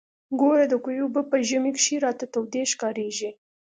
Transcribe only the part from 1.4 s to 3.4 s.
ژمي کښې راته تودې ښکارېږي.